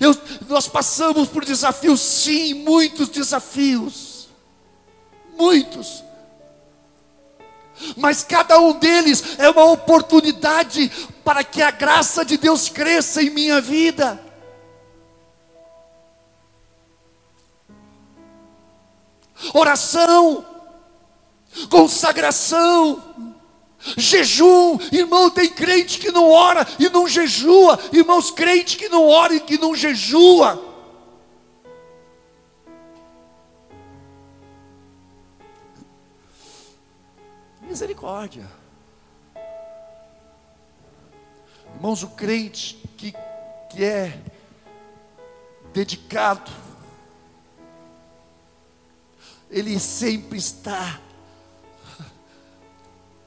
[0.00, 0.16] Eu,
[0.48, 4.28] nós passamos por desafios, sim, muitos desafios,
[5.36, 6.02] muitos,
[7.96, 10.90] mas cada um deles é uma oportunidade
[11.24, 14.22] para que a graça de Deus cresça em minha vida.
[19.52, 20.44] Oração,
[21.68, 23.33] consagração,
[23.96, 29.34] Jejum, irmão, tem crente que não ora e não jejua, irmãos, crente que não ora
[29.34, 30.72] e que não jejua.
[37.60, 38.48] Misericórdia.
[41.74, 43.12] Irmãos, o crente que,
[43.68, 44.18] que é
[45.72, 46.50] dedicado,
[49.50, 51.00] ele sempre está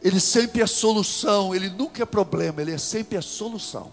[0.02, 3.92] ele sempre é solução, ele nunca é problema, ele é sempre a solução.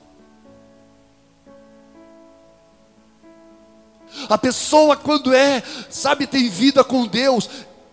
[4.29, 7.49] A pessoa, quando é, sabe, tem vida com Deus,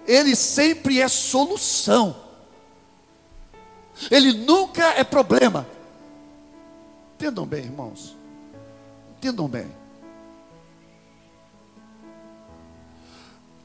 [0.05, 2.15] ele sempre é solução.
[4.09, 5.67] Ele nunca é problema.
[7.15, 8.15] Entendam bem, irmãos.
[9.17, 9.71] Entendam bem.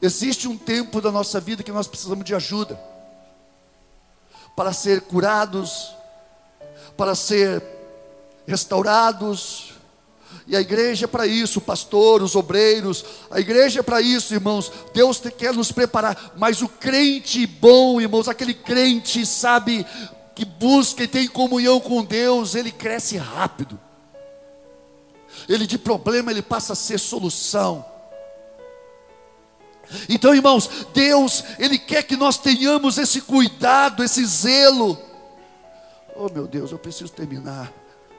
[0.01, 2.96] Existe um tempo da nossa vida que nós precisamos de ajuda
[4.57, 5.93] para ser curados,
[6.97, 7.61] para ser
[8.47, 9.73] restaurados.
[10.47, 14.71] E a igreja é para isso, pastor, os obreiros, a igreja é para isso, irmãos.
[14.95, 19.85] Deus quer nos preparar, mas o crente bom, irmãos, aquele crente, sabe,
[20.33, 23.79] que busca e tem comunhão com Deus, ele cresce rápido.
[25.47, 27.85] Ele de problema, ele passa a ser solução.
[30.09, 34.97] Então, irmãos, Deus, Ele quer que nós tenhamos esse cuidado, esse zelo.
[36.15, 37.71] Oh, meu Deus, eu preciso terminar.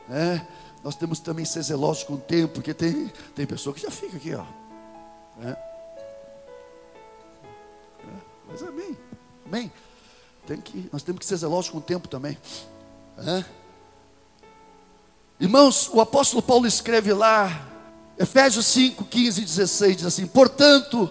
[0.08, 0.46] Né?
[0.82, 4.16] Nós temos também ser zelosos com o tempo, porque tem, tem pessoa que já fica
[4.16, 4.44] aqui, ó.
[5.36, 5.56] Né?
[8.00, 8.96] É, mas amém,
[9.46, 9.72] amém.
[10.46, 12.38] Tem que, nós temos que ser zelosos com o tempo também.
[13.18, 13.44] É?
[15.40, 17.68] Irmãos, o apóstolo Paulo escreve lá,
[18.18, 21.10] Efésios 5, 15 e 16, diz assim: Portanto,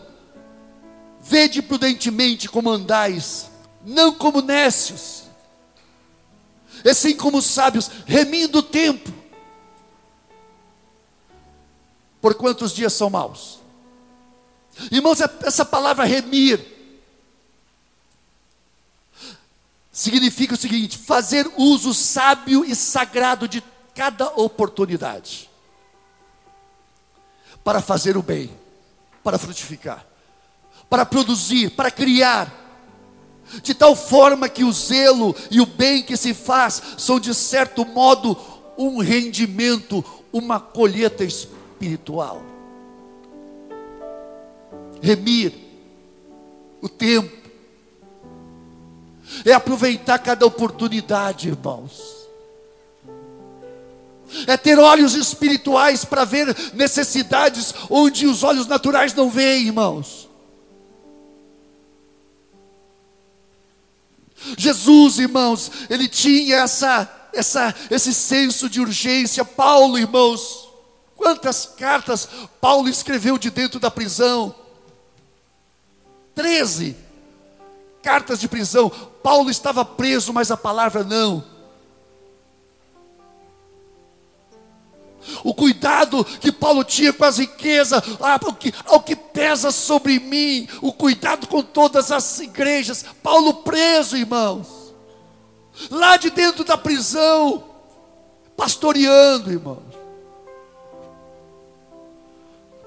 [1.28, 3.52] Vede prudentemente como andais,
[3.84, 5.24] não como nécios,
[6.86, 9.12] e sim como sábios, remindo o tempo.
[12.22, 13.60] Por quantos dias são maus?
[14.90, 16.66] Irmãos, essa palavra remir
[19.92, 23.62] significa o seguinte: fazer uso sábio e sagrado de
[23.94, 25.50] cada oportunidade
[27.66, 28.50] para fazer o bem,
[29.22, 30.08] para frutificar
[30.90, 32.54] para produzir, para criar,
[33.62, 37.86] de tal forma que o zelo e o bem que se faz são, de certo
[37.86, 38.38] modo,
[38.78, 42.44] um rendimento, uma colheita espiritual.
[45.02, 45.54] Remir
[46.82, 47.36] o tempo,
[49.46, 52.18] é aproveitar cada oportunidade, irmãos.
[54.46, 60.27] É ter olhos espirituais para ver necessidades onde os olhos naturais não veem, irmãos.
[64.58, 69.44] Jesus, irmãos, ele tinha essa, essa, esse senso de urgência.
[69.44, 70.70] Paulo, irmãos,
[71.16, 72.28] quantas cartas
[72.62, 74.54] Paulo escreveu de dentro da prisão?
[76.36, 76.96] Treze
[78.08, 78.90] cartas de prisão.
[79.22, 81.44] Paulo estava preso, mas a palavra não.
[85.44, 88.72] O cuidado que Paulo tinha com as riquezas, ah, o, que,
[89.06, 93.06] que pesa sobre mim, o cuidado com todas as igrejas.
[93.22, 94.94] Paulo preso, irmãos,
[95.90, 97.64] lá de dentro da prisão,
[98.56, 99.98] pastoreando, irmãos.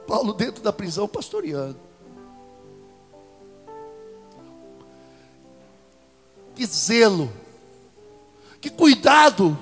[0.07, 1.79] Paulo dentro da prisão pastoreando.
[6.57, 7.33] Que zelo,
[8.61, 9.57] que cuidado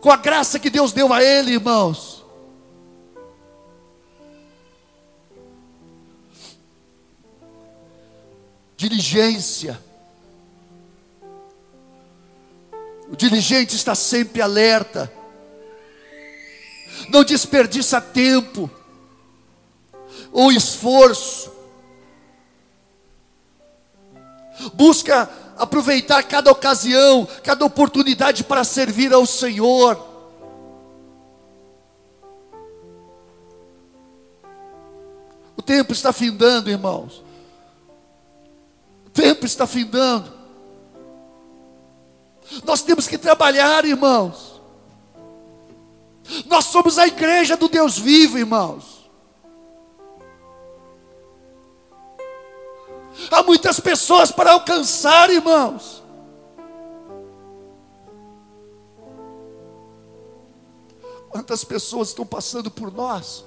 [0.00, 2.24] com a graça que Deus deu a ele, irmãos.
[8.76, 9.80] Diligência.
[13.10, 15.12] O diligente está sempre alerta.
[17.08, 18.70] Não desperdiça tempo
[20.30, 21.52] ou esforço.
[24.74, 25.28] Busca
[25.58, 30.06] aproveitar cada ocasião, cada oportunidade para servir ao Senhor.
[35.56, 37.22] O tempo está findando, irmãos.
[39.06, 40.32] O tempo está findando.
[42.64, 44.60] Nós temos que trabalhar, irmãos.
[46.46, 48.97] Nós somos a igreja do Deus vivo, irmãos.
[53.30, 56.02] Há muitas pessoas para alcançar, irmãos.
[61.28, 63.44] Quantas pessoas estão passando por nós,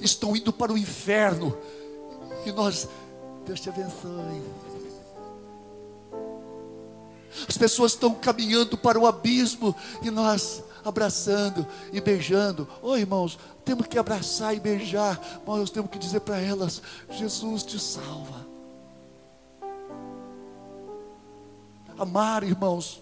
[0.00, 1.56] estão indo para o inferno,
[2.46, 2.88] e nós,
[3.44, 4.42] Deus te abençoe.
[7.48, 12.68] As pessoas estão caminhando para o abismo, e nós, abraçando e beijando.
[12.80, 17.62] Oi, irmãos, temos que abraçar e beijar, mas nós temos que dizer para elas: Jesus
[17.62, 18.46] te salva.
[21.98, 23.00] Amar, irmãos,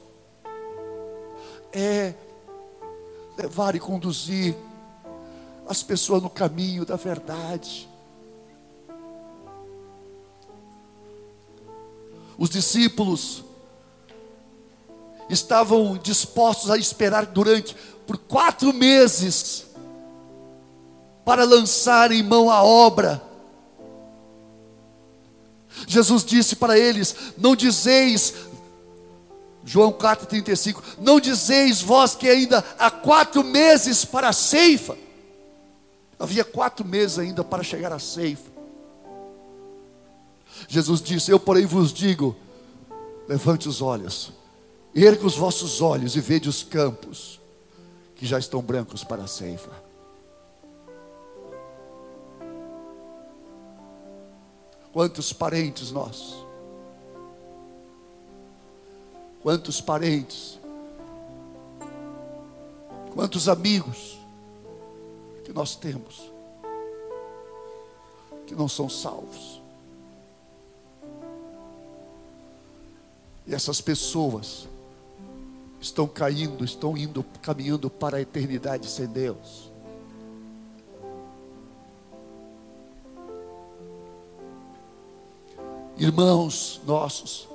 [1.72, 2.14] é
[3.38, 4.54] levar e conduzir
[5.66, 7.88] as pessoas no caminho da verdade.
[12.36, 13.44] Os discípulos
[15.28, 17.74] estavam dispostos a esperar durante
[18.06, 19.69] por quatro meses
[21.30, 23.22] para lançar em mão a obra.
[25.86, 28.34] Jesus disse para eles: Não dizeis,
[29.64, 34.98] João 4,35, não dizeis vós que ainda há quatro meses para a ceifa.
[36.18, 38.50] Havia quatro meses ainda para chegar à ceifa.
[40.66, 42.34] Jesus disse: Eu, porém, vos digo:
[43.28, 44.32] levante os olhos,
[44.92, 47.38] erga os vossos olhos e vede os campos,
[48.16, 49.89] que já estão brancos para a ceifa.
[54.92, 56.34] Quantos parentes nós?
[59.42, 60.58] Quantos parentes?
[63.14, 64.18] Quantos amigos
[65.44, 66.30] que nós temos
[68.46, 69.60] que não são salvos?
[73.46, 74.68] E essas pessoas
[75.80, 79.69] estão caindo, estão indo, caminhando para a eternidade sem Deus.
[86.00, 87.46] Irmãos nossos,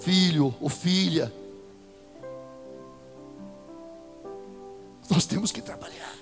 [0.00, 1.30] filho ou filha,
[5.10, 6.14] nós temos que trabalhar.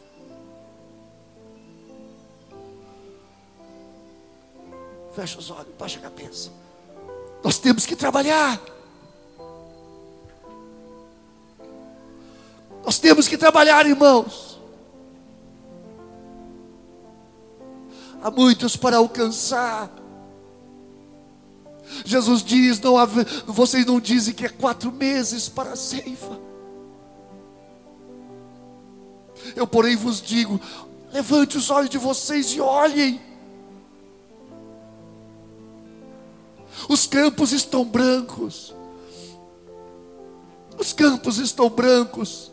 [5.14, 6.50] Fecha os olhos, baixa a cabeça.
[7.44, 8.60] Nós temos que trabalhar.
[12.84, 14.57] Nós temos que trabalhar, irmãos.
[18.22, 19.90] Há muitos para alcançar.
[22.04, 22.94] Jesus diz: não,
[23.46, 26.38] vocês não dizem que é quatro meses para a ceifa.
[29.54, 30.60] Eu, porém, vos digo:
[31.12, 33.20] levante os olhos de vocês e olhem.
[36.88, 38.74] Os campos estão brancos.
[40.78, 42.50] Os campos estão brancos.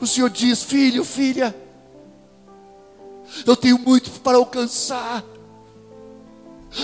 [0.00, 1.54] O Senhor diz: Filho, filha,
[3.46, 5.24] eu tenho muito para alcançar.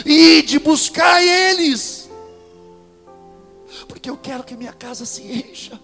[0.06, 2.08] E de buscar eles,
[3.86, 5.78] porque eu quero que minha casa se encha.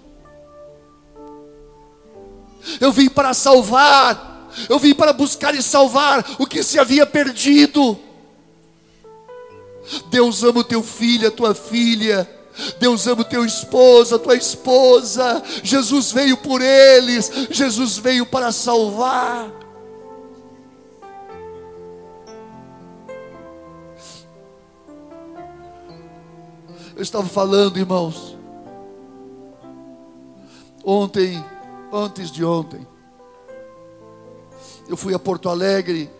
[2.80, 7.98] Eu vim para salvar, eu vim para buscar e salvar o que se havia perdido.
[10.10, 12.28] Deus ama o teu filho, a tua filha.
[12.80, 15.42] Deus ama o teu esposo, a tua esposa.
[15.62, 17.30] Jesus veio por eles.
[17.50, 19.57] Jesus veio para salvar.
[26.98, 28.36] Eu estava falando, irmãos.
[30.84, 31.44] Ontem,
[31.92, 32.84] antes de ontem,
[34.88, 36.10] eu fui a Porto Alegre.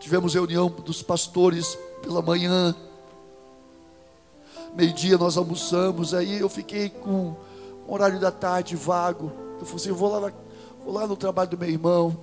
[0.00, 2.74] Tivemos reunião dos pastores pela manhã.
[4.74, 7.36] Meio-dia nós almoçamos, aí eu fiquei com
[7.86, 9.30] o horário da tarde vago.
[9.60, 10.32] Eu falei assim, eu vou lá,
[10.84, 12.16] vou lá no trabalho do meu irmão,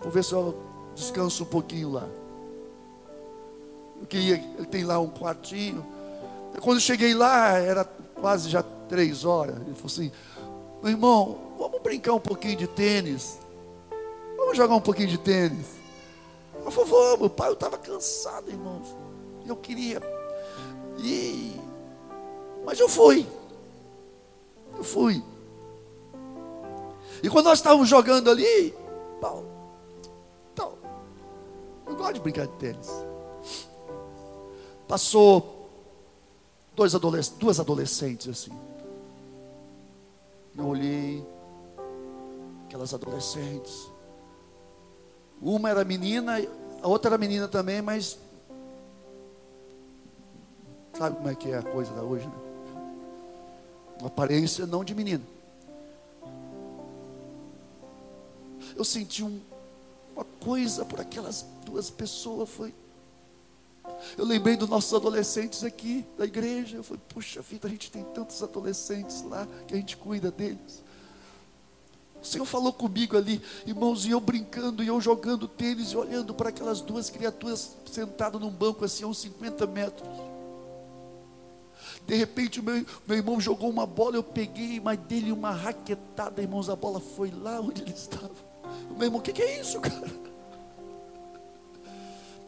[0.00, 0.56] vou ver se eu
[0.94, 2.08] descanso um pouquinho lá.
[4.00, 5.95] Eu queria, ele tem lá um quartinho.
[6.60, 7.84] Quando eu cheguei lá, era
[8.20, 9.56] quase já três horas.
[9.56, 10.12] Ele falou assim,
[10.82, 13.38] meu irmão, vamos brincar um pouquinho de tênis.
[14.36, 15.66] Vamos jogar um pouquinho de tênis.
[16.64, 18.94] Eu falei, vamos, pai, eu estava cansado, irmãos.
[19.46, 20.00] Eu queria.
[20.98, 21.54] E...
[22.64, 23.26] Mas eu fui.
[24.76, 25.22] Eu fui.
[27.22, 28.74] E quando nós estávamos jogando ali,
[29.20, 29.46] Paulo,
[30.52, 30.74] então,
[31.86, 32.90] eu gosto de brincar de tênis.
[34.86, 35.55] Passou
[36.76, 38.52] dois adolesc duas adolescentes assim.
[40.56, 41.26] Eu olhei,
[42.66, 43.90] aquelas adolescentes.
[45.40, 46.36] Uma era menina,
[46.82, 48.18] a outra era menina também, mas
[50.96, 52.34] sabe como é que é a coisa da hoje, né?
[53.98, 55.22] Uma aparência não de menina.
[58.74, 59.40] Eu senti um,
[60.14, 62.74] uma coisa por aquelas duas pessoas, foi.
[64.16, 66.76] Eu lembrei dos nossos adolescentes aqui da igreja.
[66.76, 70.84] Eu falei, puxa vida, a gente tem tantos adolescentes lá que a gente cuida deles.
[72.22, 76.34] O Senhor falou comigo ali, irmãos, e eu brincando, e eu jogando tênis, e olhando
[76.34, 80.08] para aquelas duas criaturas sentadas num banco assim, a uns 50 metros.
[82.06, 86.42] De repente, o meu, meu irmão jogou uma bola, eu peguei, mas dele uma raquetada,
[86.42, 88.30] irmãos, a bola foi lá onde ele estava.
[88.96, 90.10] Meu irmão, o que, que é isso, cara?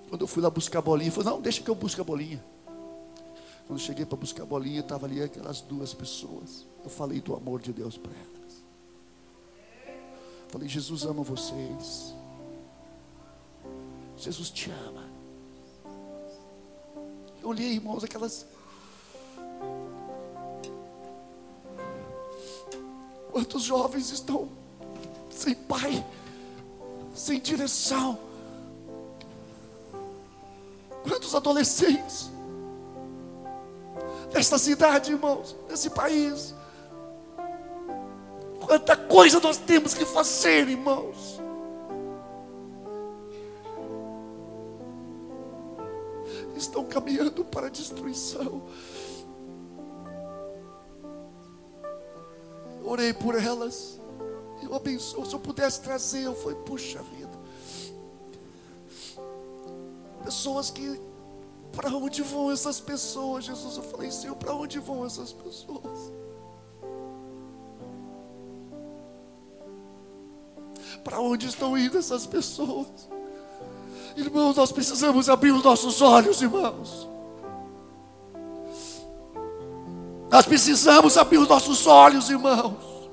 [0.09, 2.43] Quando eu fui lá buscar a bolinha, falou: Não, deixa que eu busque a bolinha.
[3.67, 6.67] Quando eu cheguei para buscar a bolinha, estava ali aquelas duas pessoas.
[6.83, 8.65] Eu falei do amor de Deus para elas.
[10.49, 12.15] Falei, Jesus ama vocês.
[14.17, 15.07] Jesus te ama.
[17.43, 18.47] Eu olhei, irmãos, aquelas.
[23.31, 24.49] Quantos jovens estão
[25.31, 26.05] sem pai,
[27.15, 28.28] sem direção?
[31.09, 32.31] Quantos adolescentes
[34.31, 36.55] desta cidade, irmãos, desse país?
[38.61, 41.41] Quanta coisa nós temos que fazer, irmãos.
[46.55, 48.63] Estão caminhando para a destruição.
[52.85, 53.99] Orei por elas.
[54.63, 55.25] Eu abençoo.
[55.25, 57.28] Se eu pudesse trazer, eu falei, puxa vida.
[60.29, 61.01] Pessoas que.
[61.73, 63.79] Para onde vão essas pessoas, Jesus?
[63.79, 66.13] Eu falei, Senhor, para onde vão essas pessoas?
[71.03, 73.09] Para onde estão indo essas pessoas?
[74.17, 77.09] Irmãos, nós precisamos abrir os nossos olhos, irmãos.
[80.31, 83.09] Nós precisamos abrir os nossos olhos, irmãos.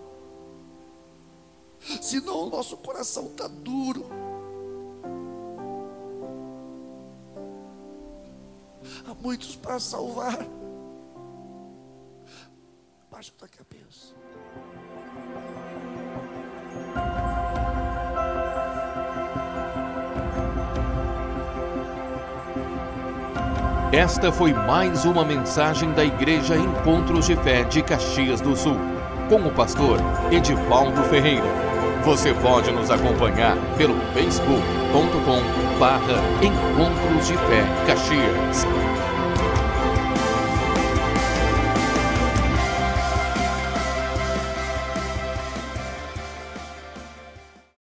[2.01, 4.24] Senão o nosso coração está duro.
[9.25, 10.37] Muitos para salvar.
[13.09, 14.13] Baixa a tua cabeça.
[23.91, 28.77] Esta foi mais uma mensagem da Igreja Encontros de Fé de Caxias do Sul,
[29.27, 29.97] com o pastor
[30.31, 31.65] Edivaldo Ferreira.
[32.03, 38.94] Você pode nos acompanhar pelo facebook.com barra Encontros de Fé Caxias.